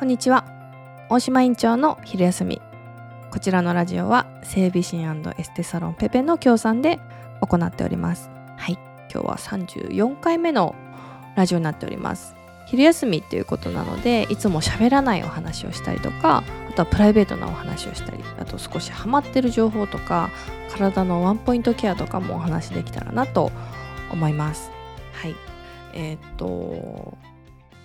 [0.00, 0.46] こんにちは。
[1.10, 2.62] 大島院長の昼休み。
[3.30, 6.98] こちらのラジオは整備士エステサロンペペの協賛で
[7.42, 8.30] 行っております。
[8.56, 8.78] はい。
[9.12, 10.74] 今日は34回目の
[11.36, 12.34] ラジオになっております。
[12.64, 20.30] 昼休みっていうことなのでいつも喋らないお話をしたりとかあとはプライベートなお話をしたりあと少しハマってる情報とか
[20.72, 23.52] 体のワンポイントケアとかもお話できたらなと
[24.10, 24.70] 思います。
[25.12, 25.36] はい。
[25.92, 27.18] えー、っと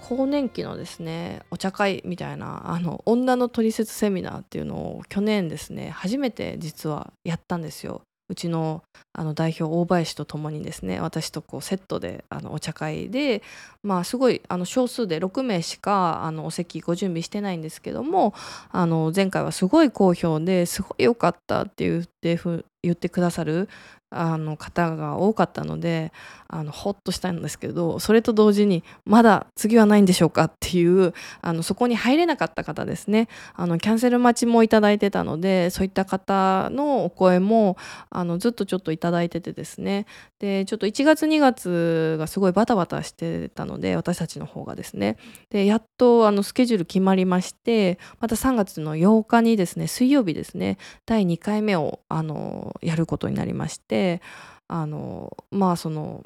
[0.00, 8.02] 更年期のですねお茶会みたいなあの女のトリセツセミナーっていうのを去年ですね初めて実はやったんですよ。
[8.30, 13.42] うちのあの代表大林と共にですね私とこうセットであのお茶会で
[13.82, 18.32] まあすごいあの少数で6名しかあのお席ご準備してないんですけども
[18.70, 22.38] あの前回はすごい好評ですごい良かったって言って
[22.82, 23.68] 言ってくださる
[24.10, 26.12] あの方が多かったので
[26.48, 33.28] あのほっとしたんですけどそれと同時にまだ次はないんでしょうかっていうあのそこに入れなかった方ですね。
[33.54, 37.76] あのキャンセル待ちもいただいてたのでそういった方のお声も
[38.10, 40.06] あのずっとちょっといただいててですね。
[40.40, 45.18] でちょっと1月2月がすごいバタバタしてたので私たちの方がですね。
[45.50, 53.99] でやっとあのスケジュール決まりましてまた3月の8日にですね水曜日ですね第2回目をあのやることになりまして
[54.68, 56.22] あのまあその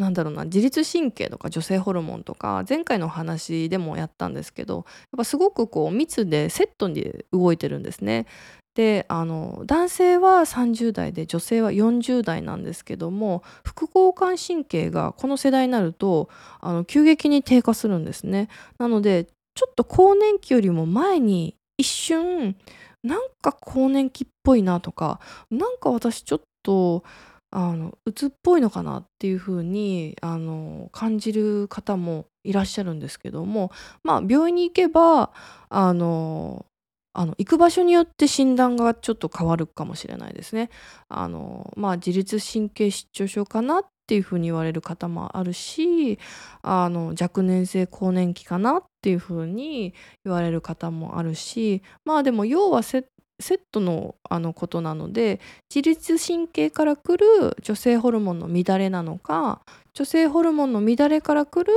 [0.00, 4.84] なんだろうな自律神経とか女性ホルモンとか前回の話でもやったんですけどやっ
[5.18, 8.26] ぱすごくこう密でセットに動いてるんですね。
[8.74, 16.28] であの男性は30代で女性は40代なんですけども副交感神経がこの世代になると
[16.60, 18.48] あの急激に低下するんですね。
[18.78, 22.56] なのでちょっと更年期よりも前に一瞬
[23.02, 25.20] なんか更年期っぽいなとか
[25.50, 27.04] なんか私ちょっと
[27.52, 33.70] あの鬱っぽいのかなっていう風にあに感じる方もいらっしゃるんですけども
[34.02, 35.30] まあ病院に行けば
[35.68, 36.64] あの
[37.12, 40.70] あの行く場所によって診断がちょっと変わるかもしれないですね。
[41.08, 46.20] あのまあ、自律神経失調症かなっていうふうに言われる方もあるし
[46.62, 49.94] あの若年性更年期かなっていうふうに
[50.24, 53.04] 言われる方もあるしまあでも要はセ
[53.40, 55.40] セットのあのことなので
[55.74, 57.26] 自律神経からくる
[57.62, 59.60] 女性ホルモンの乱れなのか
[59.94, 61.72] 女性ホルモンの乱れからくる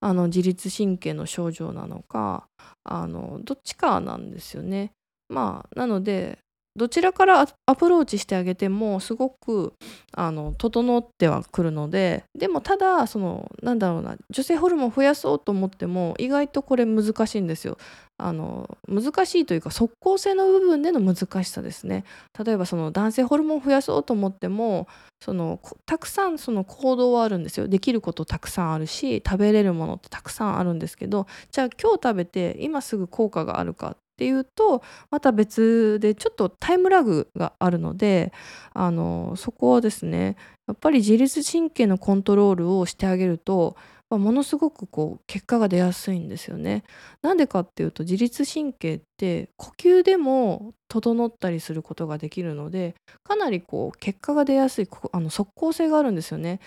[0.00, 2.44] あの自律神経の症状なのか
[2.84, 4.92] あのどっちかなんですよね。
[5.28, 6.38] まあなので
[6.76, 9.74] どちらからアプローチしてあげてもすごく
[10.12, 17.78] あの整ってはくるのででもただそのなんだろうな女性ホルモン増やそうと思っても意外とこれ難しいんですよ。
[18.16, 22.04] あの難しいというか即効性の部分での難しさですね。
[22.44, 24.86] 例えばその男性ホルモンを増やそうと思っても
[25.20, 27.66] そのたくさんその行動はあるんですよ。
[27.66, 38.32] できることたくさんあるし食べれるものってたくさんあるんですけどじゃあ今日食べて今すぐ効果があるかっていうとまた別でちょっとタイムラグがあるので
[38.72, 40.36] あのそこはですね
[40.68, 43.76] やっぱり自律神経のコントロールをしてあげると
[44.18, 46.84] ものすごくこう結果が出やすいんですよね。
[47.22, 56.60] なんでかっていうと自律神経って呼吸でも整ったりすることができるのでかなりこう結果が出やすいあの即効性があるんですよね。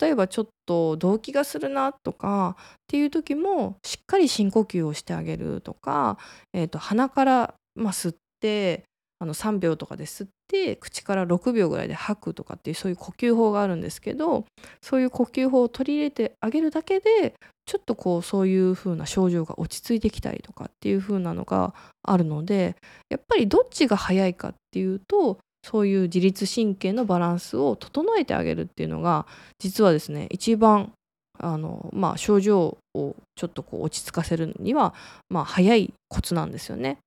[0.00, 6.18] 例えばちょっと動悸がするなとかっていう時もしっかり深呼吸をしてあげるとか、
[6.52, 8.84] えー、と鼻から、まあ、吸って
[9.20, 14.44] あの3秒とかで吸って口から6秒ぐらいで吐くとかっていうそういう呼吸法があるんですけど
[14.80, 17.34] そういう呼吸法を取り入れてあげるだけで
[17.66, 22.76] ちょっとこうそういう風な症状が落ち着いてきたりとかっていう風なのがあるので
[23.10, 29.26] やっぱりどっちが早いかっていうとそういう自律神経のバランスを整えてあげるっていうのが
[29.58, 30.92] 実はですね一番
[31.38, 34.94] あの、まあ、症状をちょっとこう落ち着かせるには、
[35.28, 36.98] まあ、早いコツなんですよね。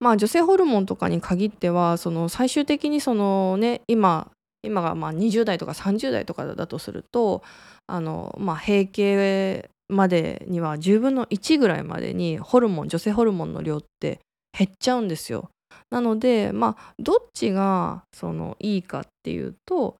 [0.00, 4.30] まあ、女性ホルモンとかに限ってはその最終的にそのね今
[4.62, 7.42] 今がまあ20代とか30代とかだとすると
[7.86, 14.20] あの、まあ、閉経までには10分の1ぐらいまでにホルモン女性ホルモンの量って
[14.56, 15.50] 減っちゃうんですよ。
[15.90, 19.96] なのでまあどっちがそのいいかっていうと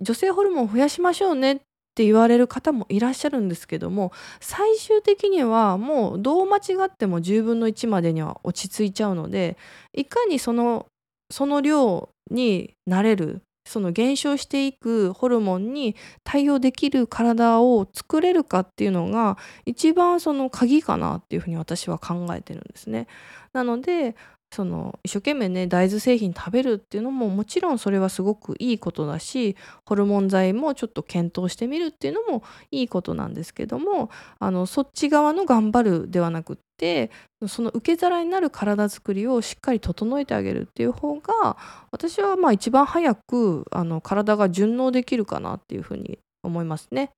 [0.00, 1.60] 女性ホルモン増やしましょうねっ
[1.98, 9.56] って言われる方もいらっしゃるんですけども最終的にはもうどう間違っても10分の1までには落ち着いちゃうので
[9.92, 10.86] いかにその
[11.28, 19.36] その量になれるその減少していくホルモンに対応できる体を作れるかっていうのが
[19.66, 23.08] 一番その鍵かなっていうふうに私は考えてるんですね。
[23.52, 24.14] なので
[24.50, 37.10] その一生懸命ね大豆製品食べるっていうのももちろんそれはすごくいいことだしホルモン剤もちょっと検討してみるっていうのもいいことなんですけどもあのそっち側の頑張るではなくって
[37.46, 41.56] その受け皿になる体づくりをしっかり整えてあげるっていう方が
[41.90, 47.10] 私はまあ一番早くあの体が順応できるかなっていうふうに思いますね。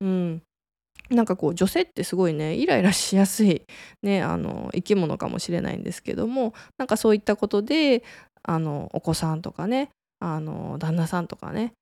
[0.00, 0.42] うん、
[1.10, 3.62] なんかこう女性ってすごいねイライラしやすい、
[4.02, 8.02] ね、あの生き物かもしれないんですけどもなんかそういったことで
[8.42, 11.74] あのお子さんとかねあの旦那さんとかね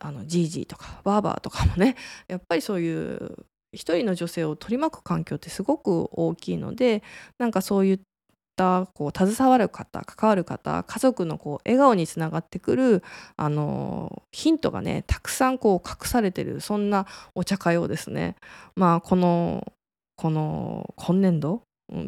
[0.00, 1.96] あのジージーとかバーバーとかもね
[2.26, 7.02] やっぱりそういう一人の女性を取り巻く環境ってすごく大きいので
[7.38, 8.00] なんかそういっ
[8.56, 13.02] たこう携わる方関わる方家族のこう笑顔につながってくる
[13.36, 18.36] あのヒントがねたくさんこう隠されてるそんなお茶会をですね
[18.76, 19.72] まあこの
[20.16, 21.62] この今年度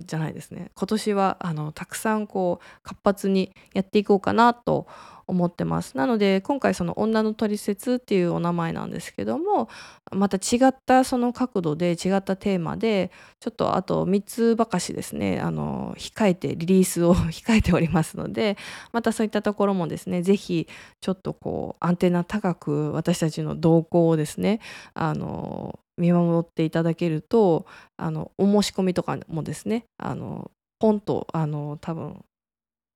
[0.07, 4.87] じゃないですね今年はあのたくさんこう活発にやっていこうかなと
[5.29, 5.97] 思ってます。
[5.97, 9.69] なので今回その女のトリセツっていうお名前なんですけども
[10.13, 15.41] また違ったその角度で違ったテーマでちょっとあと3つばかしですね。
[15.41, 18.57] あの控えてリリースを 控えておりますので
[18.93, 20.69] またそういったところもですね是非
[21.01, 24.61] ちょっとこうアンテナ高く私たちの動向をですね
[24.95, 32.25] あの見守っていただけるとあのお申し込みとかもですねあのポンとあの多分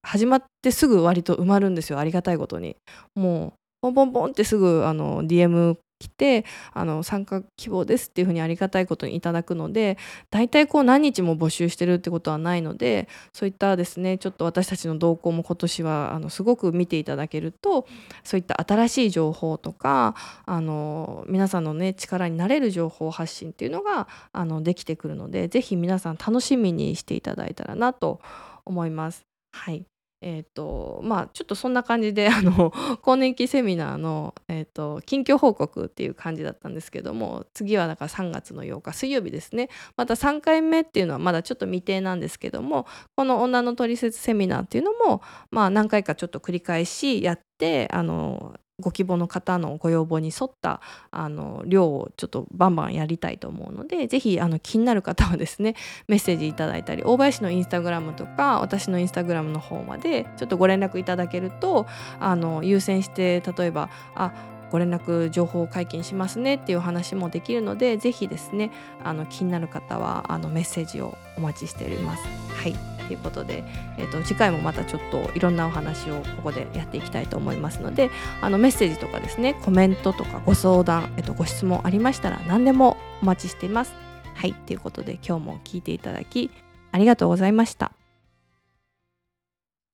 [0.02, 2.76] 始まってすぐ割と埋まるんですよありがたいことに
[3.14, 3.52] もう
[3.82, 9.98] ポンポンポンってすぐあの DM 来てあの参加希望ですっていうふうにありがたいことにいただくので
[10.30, 17.86] 大体こう何日も募集してるってことはないのでそういったですねちょっと私たちの動向も今年はあのすごく見ていただけると
[18.24, 20.14] そういった新しい情報とか
[20.46, 28.20] あの皆さんのね力になれる情報発信っていうのがあのできてくるので是非皆さん楽しみにしていただいたらなと
[28.64, 29.29] 思います。
[29.52, 29.86] はい。
[30.22, 39.70] えーとまあ、ちょっとそんな感じであの 更年期セミナーの、えーと、近況報告っていう感じだったんですけども次はだから3月の8日水曜日ですね。
[39.96, 42.86] また3回目っていうのはまだちょっと未定なんですけども
[43.16, 50.80] この女のトリセツセミナーっていうのも、まあ、何回かちょっと繰り返しやってあのご希望の方のご要望に沿った
[51.10, 55.76] あの量をちょっとバンバンやりたいと思うので是非あの気になる方はですね
[56.08, 61.86] メッセージいただいたり大林のインスタグラムとか私のインスタグラムの方までちょっとご連絡いただけると
[62.18, 64.32] あの優先して例えばあ
[64.70, 68.70] ご連絡情報解禁しますねっていう話もできるので是非ですね
[69.02, 72.22] あの気になる方はあのメッセージをお待ちしております。
[72.54, 73.64] はいということで、
[73.98, 78.08] えーと、次回もまたちょっといろんなお話をここでやっていきたいと思いますので
[78.40, 83.92] あのメッセージとかですねコメントとかご相談、えーと、ご質問ありましたら何でもお待ちしています。
[84.34, 86.52] はいということで今日も聞いていただき
[86.92, 87.99] ありがとうございました。